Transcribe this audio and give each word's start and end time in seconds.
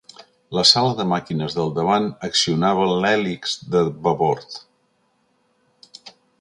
La 0.57 0.61
sala 0.69 0.93
de 1.01 1.03
màquines 1.11 1.57
del 1.57 1.69
davant 1.75 2.07
accionava 2.29 2.89
l'hèlix 3.03 3.55
de 3.77 3.85
babord. 4.09 4.59